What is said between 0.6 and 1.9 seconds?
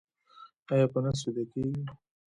ایا په نس ویده کیږئ؟